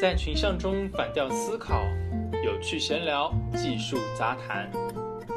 [0.00, 1.84] 在群像中反调思考，
[2.42, 4.66] 有趣闲聊，技术杂谈。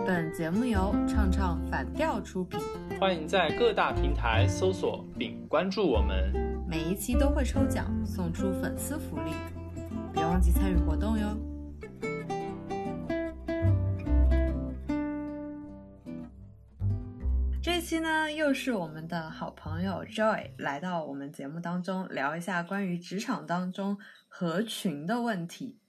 [0.07, 2.57] 本节目由唱唱反调出品，
[2.97, 6.31] 欢迎在各大平台搜索并关注我们。
[6.65, 9.34] 每一期都会抽奖送出粉丝福利，
[10.13, 11.25] 别忘记参与活动哟。
[17.94, 23.95] 期呢，又是我们的好朋友 Joy 来到我们节目当中，聊一下关于职场当中
[24.27, 25.80] 合群的问题。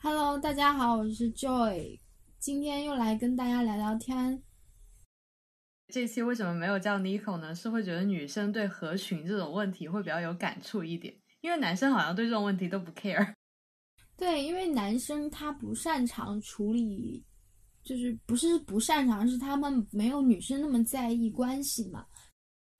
[0.00, 2.00] Hello，大家好，我是 Joy，
[2.40, 4.42] 今天又来跟大家聊聊天。
[5.86, 7.54] 这期为什么没有叫 Nico 呢？
[7.54, 13.32] 是会觉得女生对合群这种问题会比较有感触一点，因为男生好像对这种问题都不 care。
[14.16, 17.24] 对，因为男生他不擅长处理，
[17.82, 22.04] 就是不是不擅长，是他们没有女生那么在意关系嘛。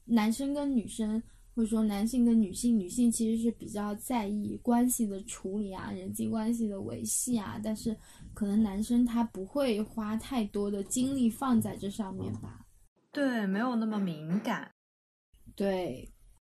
[0.05, 1.23] 男生跟女生，
[1.55, 7.97] 或者说男性跟女性，女性其实是比较在意关系的处理啊，人际关系的维系啊，但是
[8.35, 12.65] 可能男生他不会花太多的精力放在这上面吧。
[13.13, 14.71] 对，没有那么敏感。
[15.57, 16.09] 对，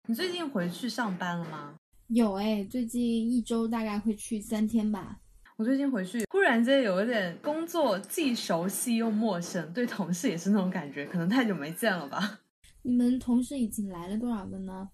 [0.09, 1.77] 你最近回去上班了吗？
[2.09, 5.21] 有哎，最近一周大概会去三天吧。
[5.57, 12.41] 我最近回去，忽然间有一点工作既熟悉又陌生，对同事也是那种感觉，可能太久没见了吧。
[12.83, 14.89] 你们同事已经来了多少个呢？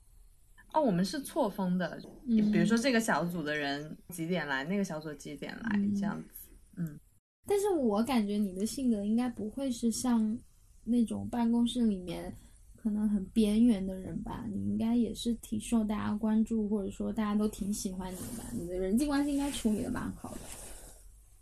[0.75, 6.51] 哦，我们是错峰的，嗯比如说这个小组的人几点来，那个小组几点来，嗯这样子。
[6.77, 7.01] 嗯，
[7.47, 10.39] 但是我感觉你的性格应该不会是像
[10.85, 12.37] 那种办公室里面
[12.83, 14.45] 可能很边缘的人吧？
[14.51, 18.45] 你应该也是挺受大家关注，或者说大家都挺喜欢你的吧？
[18.53, 20.39] 你的人际关系应该处理的蛮好的。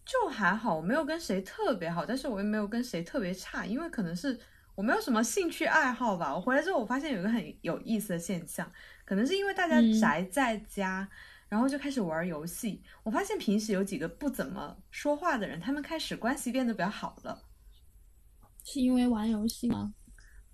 [0.04, 4.36] 就还好，我没有跟谁特别好，但是我也没有跟谁特别差，因为可能是
[4.74, 6.34] 我没有什么兴趣爱好吧。
[6.34, 8.68] 我回来之后，我发现有一个很有意思的现象，
[9.04, 11.08] 可能是因为大家嗯宅在家，
[11.48, 12.82] 然后就开始玩游戏。
[13.04, 17.44] 我发现平时有几个不怎么说话的人，他们开始关系变得比较好了。
[18.64, 19.94] 是因为玩游戏吗？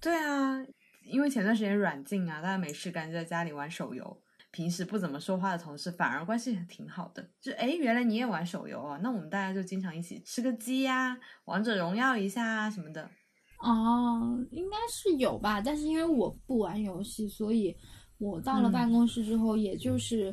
[0.00, 0.64] 对啊，
[1.04, 4.20] 因为前段时间软禁啊，大家没事干就在家里玩手游。
[4.50, 7.28] 平时不怎么说话的同事，反而关系挺好的。
[7.40, 8.96] 就哎，原来你也玩手游啊？
[9.02, 13.10] 那我们大家就经常一起吃个鸡呀、王者荣耀一下啊什么的。
[13.58, 17.74] 哦，应该是有吧，但是因为我不玩游戏，所以
[18.18, 20.32] 我到了嗯办公室之后，也就是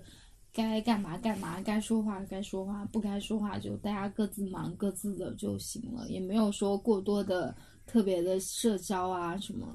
[0.54, 7.56] 该干嘛干嘛，该说话该说话，不该说话就大家各自忙各自的就行了，也没有说过多的
[7.86, 9.68] 特别的社交啊什么。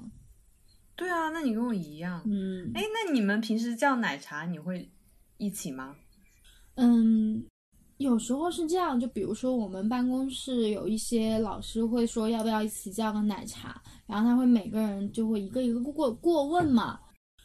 [0.95, 2.23] 对啊，那你跟我一样。
[2.25, 4.91] 嗯哎，那你们平时叫奶茶，你会
[5.37, 5.95] 一起吗？
[6.77, 7.45] 嗯，
[7.99, 16.99] 有时候是这样，就比如说我们办公室有一些老师会说要不要一起叫个奶茶，然后他会每个人就会一个一个过过问嘛。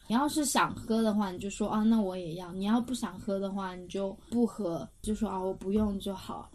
[0.08, 6.50] 你要是想喝的话，你就说啊，那我也要；你要不想喝的话，你就不喝，就说啊，我不用就好。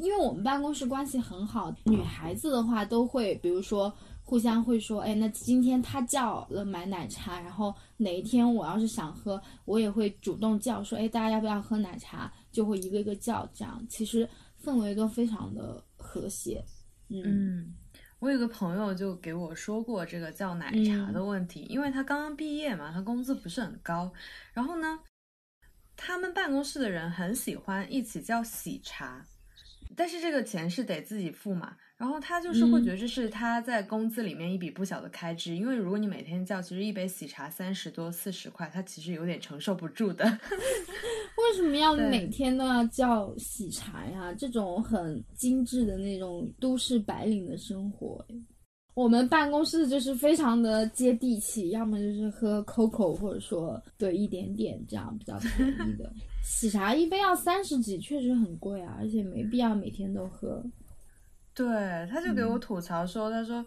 [0.00, 12.32] 因为我们办公室关系很好，女孩子的话都会，比如说互相会说，哎，那今天他叫了买奶茶，然后哪一天我要是想喝，我也会主动叫说，哎，大家要不要喝奶茶？
[12.50, 14.28] 就会一个一个叫，这样其实
[14.62, 16.64] 氛围都非常的和谐。
[17.08, 17.74] 嗯嗯，
[18.20, 24.12] 我有个朋友就给我说过这个叫奶茶的问题，因为他刚刚毕业嘛，他工资不是很高，
[24.52, 24.98] 然后呢，
[25.96, 29.24] 他们办公室的人很喜欢一起叫喜茶，
[29.96, 40.24] 但是这个钱是得自己付嘛，然后他就是会嗯觉得这是他在工资里面一笔不小的开支，因为如果你每天叫，其实一杯喜茶三十多四十块，他其实有点承受不住的。
[41.36, 44.32] 为什么要每天都要叫喜茶呀？
[44.32, 48.24] 这种很精致的那种都市白领的生活，
[48.94, 56.12] 我们办公室就是非常的接地气，要么就是喝 COCO，或者说对一点点这样比较便宜的
[56.44, 60.62] 喜茶，一杯要三十几，确实很贵啊，而且没必要每天都喝。
[61.54, 61.66] 对，
[62.10, 63.64] 他就给我吐槽说，他说，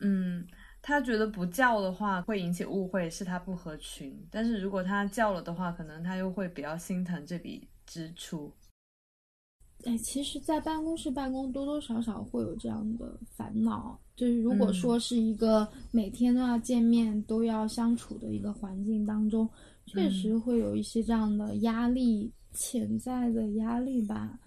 [0.00, 0.46] 嗯，
[0.82, 8.52] 他觉得不叫的话会引起误会，是他不合群，但是如果他叫了的话，可能他又会比较心疼这笔支出。
[9.84, 19.48] 哎，其实，在办公室办公多多少少会有这样的烦恼，就是如果嗯说是一个每天都要见面、都要相处的一个环境当中，
[19.86, 24.38] 确实会有一些这样的压力，潜在的压力吧。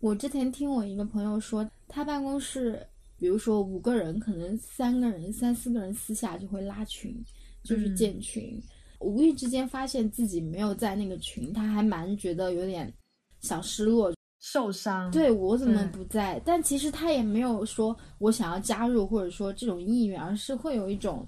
[0.00, 2.86] 我之前听我一个朋友说，他办公室，
[3.18, 7.16] 比如说五个人，可能三个人、三四个人私下就会拉群，
[7.62, 8.62] 就是嗯建群。
[9.00, 12.92] 无意之间发现自己没有在那个群，他还蛮觉得有点
[13.40, 14.12] 小失落，
[14.48, 16.40] 受伤，对我怎么不在？
[16.44, 21.26] 但其实他也没有说我想要加入，或者说这种意愿，而是会有一种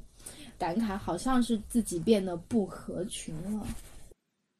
[0.56, 3.67] 感慨，好像是自己变得不合群了。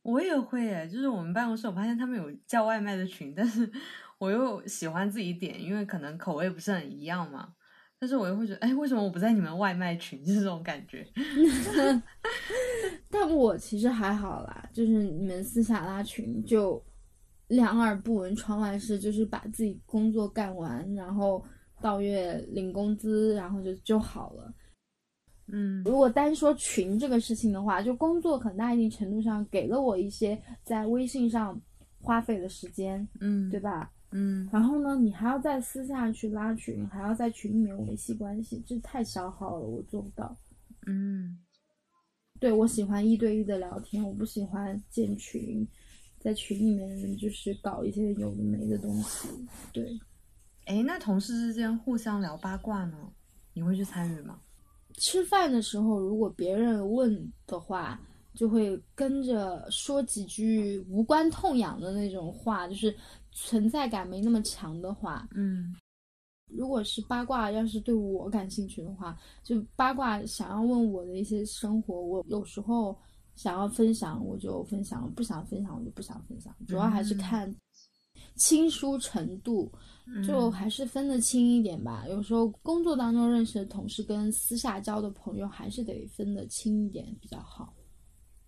[0.03, 3.71] 我也会诶，就是我们办公室，我发现他们有叫外卖的群，但是
[4.19, 7.51] 我又喜欢自己点，因为可能口味不是很一样嘛。
[8.01, 10.25] 但是我又会觉得，哎，为什么我不在你们外卖群？
[10.25, 11.07] 就 是这种感觉。
[13.09, 16.85] 但我其实还好啦，就是你们私下拉群就
[17.49, 21.45] 两耳不闻窗外事，就是把自己工作干完，然后
[21.81, 24.55] 到月领工资，然后就就好了。
[25.51, 31.59] 嗯，如果单说群这个事情的话，就工作很大一定程度上给了我一些在微信上
[32.01, 33.91] 花费的时间，嗯，对吧？
[34.11, 40.37] 嗯，然后呢，你还要在私下去拉群，还要在群里面维系关系，这太消耗了，我做不到。
[40.87, 41.39] 嗯，
[42.39, 45.67] 对我喜欢一对一的聊天，我不喜欢建群，
[46.19, 49.29] 在群里面就是搞一些有的没的东西。
[49.73, 49.99] 对，
[50.67, 52.97] 哎，那同事之间互相聊八卦呢？
[53.53, 54.39] 你会去参与吗？
[54.95, 58.01] 吃饭的时候，如果别人问的话，
[58.35, 62.95] 就会跟着说几句无关痛痒的那种话，就是
[63.33, 65.29] 存在感没那么强的话。
[65.35, 65.75] 嗯
[66.51, 72.97] 如果是八卦，要是对我感兴趣的话，就八卦想要问我的一些生活，我有时候
[73.39, 77.57] 想要分享我就分享，不想分享我就不想分享，主要还是嗯看
[78.35, 79.73] 亲疏程度，
[80.27, 82.05] 就嗯还是分得清一点吧。
[82.09, 87.73] 有时候工作当中认识的同事跟私下交的朋友还是得分得清一点比较好。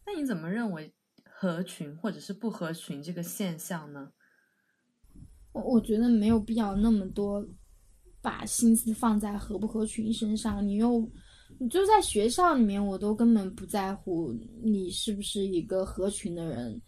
[0.04, 0.92] 那你怎么认为
[1.24, 4.10] 合群或者是不合群这个现象呢？
[5.52, 7.46] 我我觉得没有必要那么多
[8.20, 10.66] 把心思放在合不合群身上。
[10.66, 11.08] 你又，
[11.60, 16.80] 你就在学校里面，我都根本不在乎你是不是一个合群的人。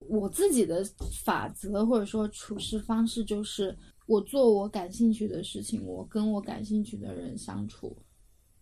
[0.00, 0.84] 我自己的
[1.24, 3.74] 法则或者说处事方式就是，
[4.06, 7.96] 我做我感兴趣的事情，我跟我感兴趣的人相处。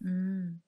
[0.01, 0.61] 嗯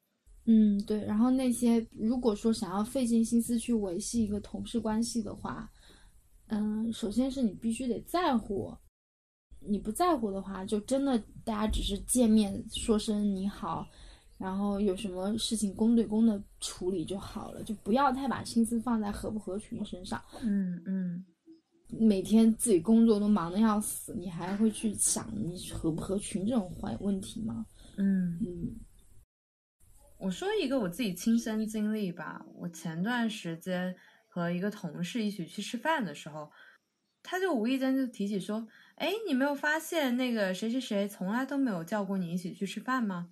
[0.46, 1.04] 嗯，对。
[1.04, 5.70] 然后那些如果说想要费尽心思去维系一个同事关系的话，
[6.46, 8.74] 嗯，首先是你必须得在乎，
[9.60, 13.86] 你不在乎的话，就真的大家只是见面说声你好，
[14.38, 20.22] 然后有什么事情公对公的处理就好了，就不要太把心思放在合不合群身上。
[20.42, 21.24] 嗯嗯
[22.00, 27.66] 每天自己工作都忙得要死，你还会去想你合不合群这种坏问题吗？
[27.96, 28.76] 嗯，嗯
[30.18, 32.44] 我说一个我自己亲身经历吧。
[32.56, 33.94] 我前段时间
[34.26, 36.50] 和一个同事一起去吃饭的时候，
[37.22, 38.66] 他就无意间就提起说
[38.96, 43.30] ：“哎，你没有发现那个谁谁谁从来都没有叫过你一起去吃饭吗？”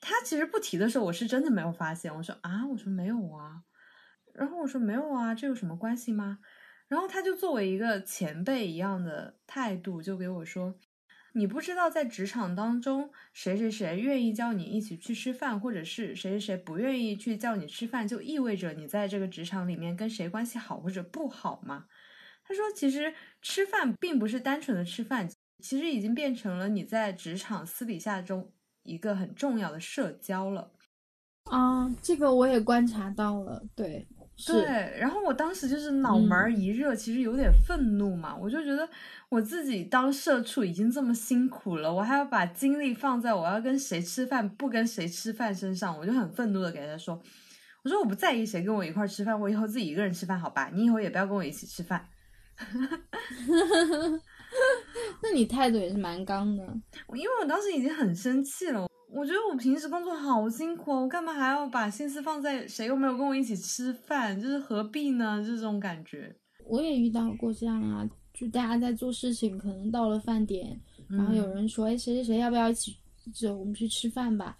[0.00, 2.14] 他其实不提的时候，我是真的没有发现。
[2.14, 3.62] 我说啊，我说没有啊，
[4.32, 6.38] 然后我说没有啊，这有什么关系吗？
[6.88, 10.74] 然后他就作为一个前辈一样的态度，就给我说
[11.34, 21.86] ：“你不知道在职场当中，谁谁谁愿意叫你一起去吃饭，或者是谁谁谁不愿意去叫你吃饭，就意味着你在这个职场里面跟谁关系好或者不好吗？”
[22.42, 25.28] 他说：“其实吃饭并不是单纯的吃饭，
[25.60, 30.72] 其实已经变成了你在职场私底下中一个很重要的社交了。”
[31.50, 34.06] 啊，这个我也观察到了，对，
[34.46, 34.62] 对，
[35.00, 38.88] 然后我当时就是脑门儿一热，其实有点愤怒嘛，我就觉得
[39.30, 47.20] 我自己当社畜已经这么辛苦了，我还要把精力放在我要跟谁吃饭不跟谁吃饭身上，我就很愤怒的给他说，
[47.82, 52.06] 我说我不在意谁跟我一块儿吃饭，我以后自己一个人吃饭好吧，你以后也不要跟我一起吃饭。
[55.22, 56.62] 那你态度也是蛮刚的。
[57.14, 65.42] 因为我当时已经很生气了，我觉得我平时工作好辛苦哦，我干嘛还要把心思放在谁又没有跟我一起吃饭，就是何必呢？
[65.46, 66.34] 这种感觉。
[66.64, 72.96] 我也遇到过这样啊，就大家在做事情，可能到了饭点，然后有人说：“哎，谁谁谁要不要一起，
[73.34, 74.56] 就我们去吃饭吧？”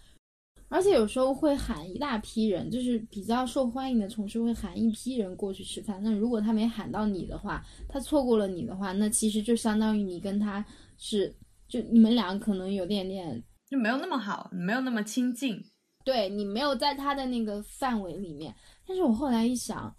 [0.71, 6.00] 而且有时候会喊一大批人，就是比较受欢迎的同事会喊一批人过去吃饭。
[6.03, 10.65] 那如果他没喊到你的话，他错过了你的话，那其实就相当于你跟他
[10.97, 11.35] 是，
[11.69, 15.61] 就你们俩可能有点点就没有那么好，没有那么亲近。
[16.05, 18.55] 对你没有在他的那个范围里面。
[18.87, 19.93] 但是我后来一想，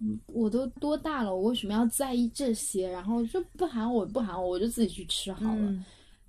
[0.00, 2.90] 嗯我都多大了，我为什么要在意这些？
[2.90, 5.60] 然后就不喊我，不喊我，我就自己去吃好了。
[5.60, 5.84] 嗯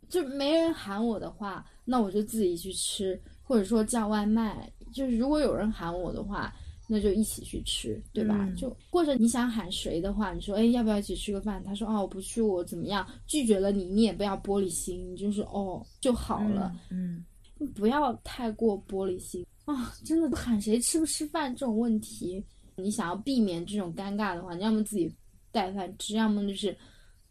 [0.10, 4.71] 就没人喊我的话，那我就自己去吃，或者说叫外卖。
[4.91, 6.53] 就是如果有人喊我的话，
[6.88, 8.38] 那就一起去吃，对吧？
[8.41, 11.63] 嗯就或者你想喊谁的话，你说哎要不要一起吃个饭？
[11.63, 13.07] 他说哦我不去，我怎么样？
[13.25, 16.75] 拒绝了你，你也不要玻璃心，你就是哦就好了。
[16.91, 17.25] 嗯，
[17.73, 19.95] 不要太过玻璃心啊！
[20.05, 22.43] 真的喊谁吃不吃饭这种问题，
[22.75, 25.12] 你想要避免这种尴尬的话，你要么自己
[25.51, 26.75] 带饭吃，要么就是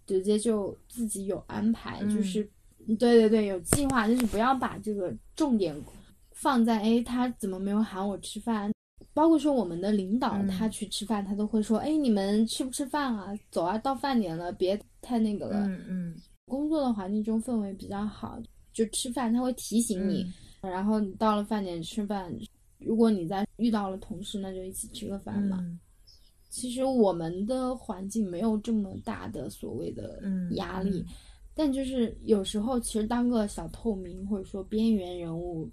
[0.06, 2.42] 直接就自己有安排，嗯就是
[2.86, 5.78] 对对对，有计划，就是不要把这个重点
[6.42, 8.72] 放在哎他怎么没有喊我吃饭，
[9.14, 13.32] 包括说我们的领导嗯他去吃饭，他都会说，哎，你们吃不吃饭啊？
[13.50, 15.66] 走啊，到饭点了，别太那个了。
[15.68, 18.38] 嗯嗯工作的环境中氛围比较好，
[18.72, 20.26] 就吃饭他会提醒你，
[20.60, 22.34] 然后你到了饭点吃饭，
[22.78, 25.58] 如果你在遇到了同事，那就一起吃个饭嘛。
[25.60, 25.78] 嗯
[26.54, 31.06] 其实我们的环境没有这么大的所谓的嗯压力，嗯
[31.54, 35.66] 但就是有时候其实当个小透明或者说边缘人物，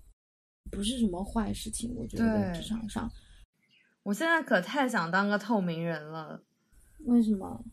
[0.71, 1.93] 不是什么坏事情。
[1.95, 3.11] 我觉得在职场上，
[4.03, 6.41] 我现在可太想当个透明人了，
[7.05, 7.63] 为什么？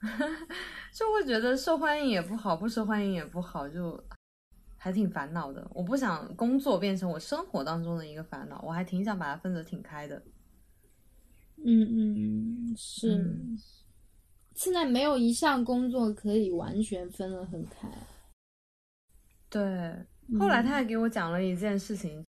[0.92, 4.02] 就会觉得受欢迎也不好，不受欢迎也不好，就
[4.76, 5.66] 还挺烦恼的。
[5.74, 10.22] 我不想工作变成我生活当中的一个烦恼，我还挺想把它分得挺开的。
[11.64, 13.16] 嗯嗯，是。
[13.16, 13.58] 嗯
[14.54, 17.86] 现在没有一项工作可以完全分得很开。
[19.50, 19.94] 对，
[20.38, 22.24] 后来嗯他还给我讲了一件事情，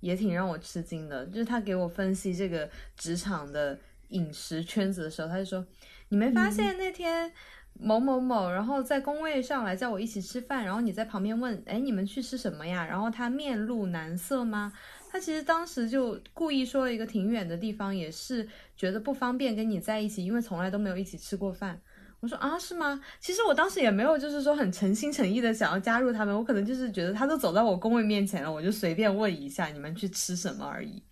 [0.00, 5.66] 也挺让我吃惊的，就是他给我分析这个职场的饮食圈子的时候，他就说
[6.08, 7.32] ：“你没发现那天
[7.74, 12.86] 某某某，然后在工位上来叫我一起吃饭，然后你在旁边问，哎，你们去吃什么呀？
[12.86, 14.72] 然后他面露难色吗？
[15.10, 21.80] 他其实当时就故意说了一个挺远的地方，也是觉得不方便跟你在一起，因为从来都没有一起吃过饭。”
[22.24, 22.98] 我说啊，是吗？
[23.20, 31.02] 其实我当时也没有，就是说很诚心诚意的想要加入他们，我可能就是觉得他都走到我工位面前了，我就随便问一下你们去吃什么而已，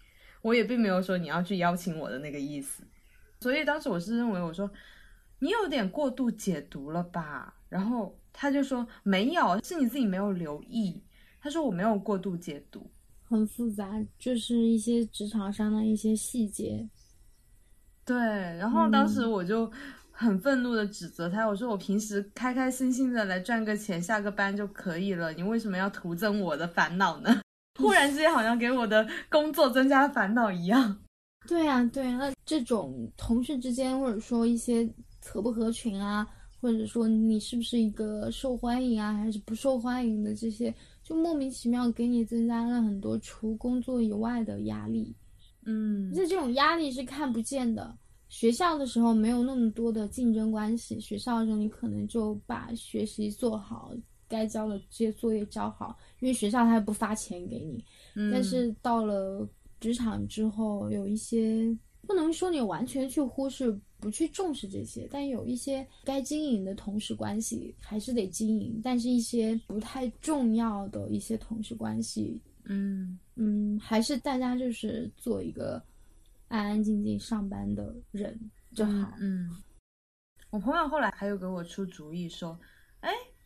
[0.41, 2.83] 我也并没有说你要去邀请我的那个意思。
[3.41, 4.71] 所以当时我是认为，我说
[5.41, 7.55] 你有点过度解读了吧？
[7.69, 11.03] 然后他就说没有，是你自己没有留意。
[11.43, 12.91] 他说我没有过度解读。
[13.25, 16.89] 很复杂，就是一些职场上的一些细节。
[18.05, 19.71] 对，然后当时嗯我就
[20.13, 27.41] 很愤怒的指责他，我说我平时开开心心的来赚个钱，下个班就可以了，你为什么要徒增我的烦恼呢？
[27.81, 30.97] 忽然之间好像给我的工作增加烦恼一样。
[31.49, 34.89] 对呀、对呀、那这种同事之间，或者说一些
[35.25, 36.25] 合不合群啊，
[36.61, 45.17] 或者说你是不是一个受欢迎啊，还是不受欢迎的这些，就莫名其妙给你增加了很多除工作以外的压力。
[45.65, 47.97] 嗯而且这种压力是看不见的。
[48.33, 53.93] 学校的时候没有那么多的竞争关系，学校的时候你可能就把学习做好，
[54.27, 57.85] 该交的这些作业交好，因为学校他也不发钱给你。
[58.15, 59.47] 嗯但是到了
[59.81, 75.83] 职场之后，有一些不能说你完全去忽视、不去重视这些，但有一些该经营的同事关系还是得经营，但是一些不太重要的一些同事关系，嗯嗯，还是大家就是做一个
[76.53, 78.39] 安安静静上班的人
[78.75, 79.11] 就好。
[79.19, 79.49] 嗯，
[80.51, 82.59] 我朋友后来还有给我出主意说，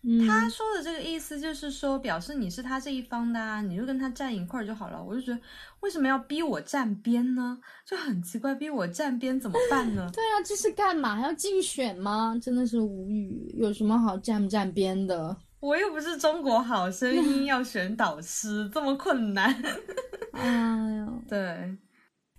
[0.03, 5.01] 嗯，他说的这个意思就是说，表示你是他这一方的啊，你就跟他站一块儿就好了。
[5.03, 5.41] 我就觉得，
[5.81, 7.57] 为什么要逼我站边呢？
[7.87, 10.11] 就很奇怪，逼我站边怎么办呢？
[10.15, 11.21] 对啊，这是干嘛？
[11.21, 12.37] 要竞选吗？
[12.43, 15.37] 真的是无语，有什么好站不站边的？
[15.61, 19.53] 我又不是中国好声音要选导师， 这么困难。
[20.33, 21.77] 哎呀， 对，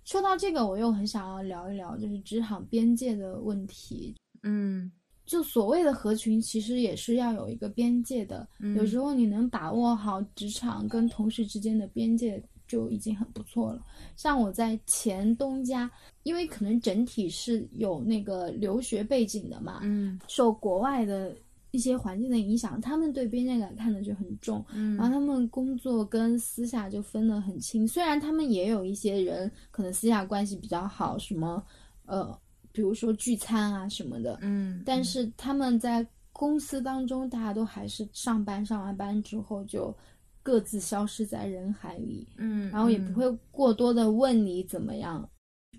[0.08, 4.14] 说到这个，我又很想要聊一聊，就是职场边界的问题。
[4.42, 4.90] 嗯
[5.26, 8.48] 就所谓的合群，其实也是要有一个边界的。
[8.58, 13.84] 嗯有时候你能把握好职场跟同事之间的边界，就已经很不错了。
[14.16, 15.90] 像我在前东家，
[16.22, 21.36] 因为可能整体是有那个留学背景的嘛，嗯受国外的
[21.70, 24.64] 一些环境的影响，他们对边界感看的就很重。
[24.70, 31.62] 然后嗯他们工作跟私下就分得很清，虽然他们也有一些人可能私下关系比较好，什么
[32.06, 32.38] 呃，
[32.72, 39.94] 比如说聚餐啊什么的，嗯，但是他们在公司当中，大家都还是上班，上完班之后就
[40.42, 45.28] 各自消失在人海里，嗯，然后也不会过多的问你怎么样，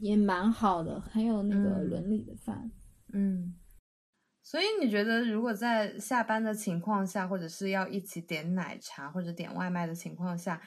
[0.01, 2.69] 也蛮好的，很有那个嗯伦理的范。
[3.11, 3.55] 嗯。
[4.41, 10.61] 所以你觉得，如果在下班的情况下，或者是要一起点奶茶或者点外卖的情况下，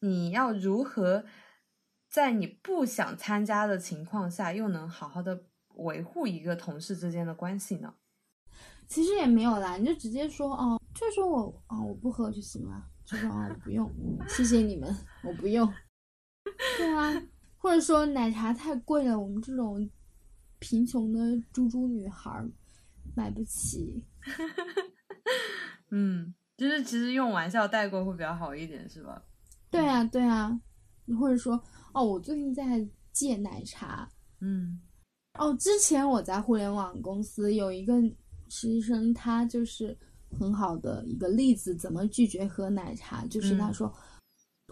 [0.00, 1.24] 你要如何
[2.10, 5.44] 在你不想参加的情况下，又能好好的
[5.74, 7.94] 维护一个同事之间的关系呢？
[8.88, 13.88] 其实也没有啦，你就直接说哦，就说我哦我不喝就行了，就说哦我不用，
[14.26, 14.92] 谢谢你们，
[15.22, 15.70] 我不用。
[16.78, 17.22] 对啊，
[17.58, 19.88] 或者说奶茶太贵了，我们这种
[20.58, 21.20] 贫穷的
[21.52, 22.50] 猪猪女孩儿
[23.14, 24.04] 买不起。
[25.90, 29.22] 嗯，就是其实用玩笑带过会比较好一点，是吧？
[29.70, 30.58] 对啊，对啊，
[31.18, 31.62] 或者说
[31.92, 34.08] 哦，我最近在戒奶茶。
[34.40, 34.80] 嗯
[35.38, 38.00] 哦，之前我在互联网公司有一个
[38.48, 39.96] 实习生，他就是
[40.38, 43.94] 很好的一个例子，怎么拒绝喝奶茶，就是他嗯说、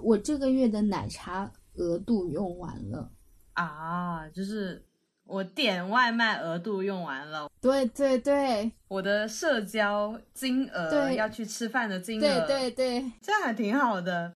[0.02, 3.12] 我这个月的奶茶额度用完了，
[3.52, 4.84] 啊，就是
[5.26, 14.32] 我点外卖额度用完了，对对对我的社交金额对要去吃饭的金额，对对对，这样还挺好的。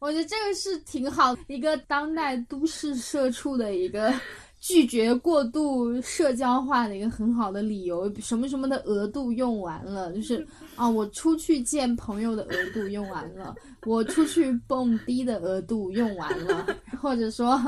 [0.00, 4.12] 我觉得这个是挺好，一个当代都市社畜的一个
[4.60, 8.12] 拒绝过度社交化的一个很好的理由。
[8.20, 13.54] 什么什么的额度用完了，就是啊，我出去见朋友的额度用完了，
[13.86, 16.66] 我出去蹦迪的额度用完了，
[17.00, 17.58] 或者说，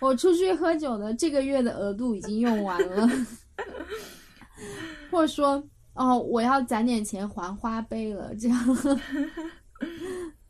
[0.00, 3.08] 我出去喝酒的这个月的额度已经用完了，
[5.10, 5.62] 或者说，
[5.94, 8.58] 哦，我要攒点钱还花呗了，这样。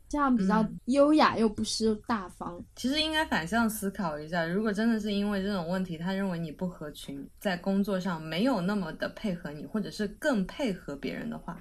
[0.09, 2.61] 这样比较嗯优雅又不失大方。
[2.75, 11.57] 其实应该反向思考一下，如果真的是因为这种问题，他认为你不合群，在工作上没有那么的配合你，或者是更配合别人的话，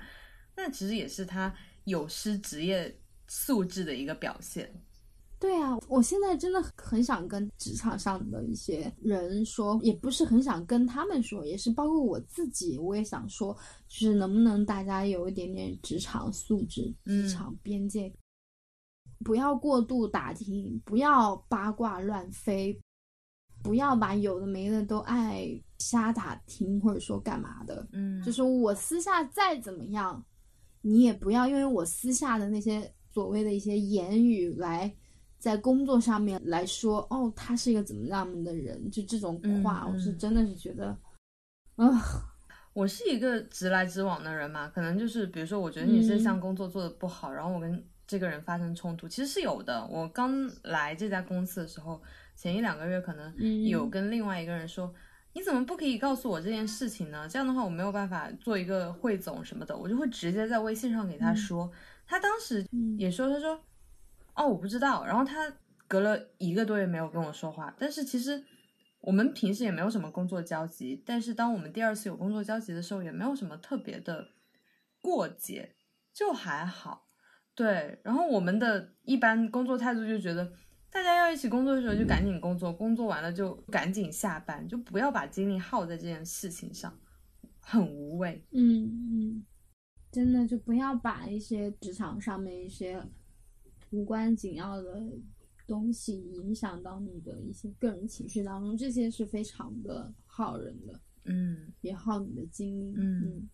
[0.56, 1.54] 那其实也是他
[1.84, 2.92] 有失职业
[3.28, 4.68] 素质的一个表现。
[5.40, 13.56] 对啊，我现在真的很想跟职场上的一些人说，也不是很想跟他们说，也是包括我自己，我也想说，
[13.88, 17.22] 就是能不能大家有一点点职场素质、嗯。
[17.22, 18.12] 职场边界，
[19.24, 22.78] 不要过度打听，不要八卦乱飞，
[23.62, 27.88] 不要把有的没的都爱瞎打听，或者说干嘛的。
[27.92, 28.22] 嗯。
[28.22, 30.22] 就是我私下再怎么样，
[30.82, 34.94] 你也不要因为我私下的那些所谓的一些言语来
[35.40, 40.96] 在工作上面来说，哦，他是一个怎么样的人，就这种话，我是真的是觉得，
[41.76, 41.88] 啊、
[42.74, 49.86] 我是一个直来直往的人嘛，可能就是比如说，我觉得你这嗯项工作做的不好，然后我跟这个人发生冲突，其实是有的。
[49.86, 52.02] 我刚来这家公司的时候，
[52.36, 53.64] 前一两个月可能嗯。
[53.64, 54.92] 有跟另外一个人说，
[55.32, 57.28] 你怎么不可以告诉我这件事情呢？
[57.28, 61.70] 这样的话我没有办法做一个汇总什么的，我就会直接在微信上给他说。
[62.06, 62.98] 他当时嗯。
[62.98, 63.58] 也说，他说，
[64.34, 65.04] 哦，我不知道。
[65.04, 65.52] 然后他
[65.88, 68.42] 隔了一个多月没有跟我说话，但是其实
[69.00, 71.02] 我们平时也没有什么工作交集。
[71.04, 74.28] 但是当我们第二次有工作交集的时候，也没有什么特别的
[75.00, 75.74] 过节，
[76.12, 77.08] 就还好。
[77.54, 80.50] 对，然后我们的一般工作态度就觉得，
[80.90, 86.96] 大家要一起工作的时候就赶紧工作，工作完了就赶紧下班，就不要把精力耗在这件事情上，
[87.60, 88.42] 很无谓。
[88.52, 89.44] 嗯嗯，
[90.10, 93.02] 真的就不要把一些职场上面一些
[93.90, 95.02] 无关紧要的
[95.66, 101.72] 东西影响到你的一些个人情绪当中，这些是非常的耗人的，嗯。
[101.80, 102.94] 也耗你的精力。
[102.96, 103.50] 嗯嗯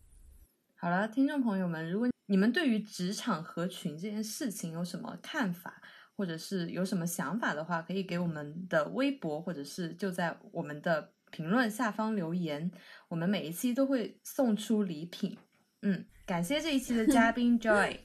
[0.75, 5.81] 好了，听众朋友们，如果你们对于职场合群这件事情有什么看法，
[6.16, 12.70] 或者是有什么想法的话，可以给我们的微博，或者是就在我们的评论下方留言，
[13.09, 15.37] 我们每一期都会送出礼品。
[15.83, 17.99] 嗯，感谢这一期的嘉宾 Joy，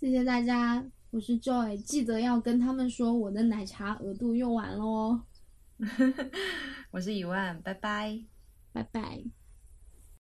[0.00, 5.22] 谢谢大家，我是 Joy，记得要跟他们说我的奶茶额度用完了哦，
[6.90, 8.18] 我是一万，拜拜。
[8.72, 9.22] 拜拜。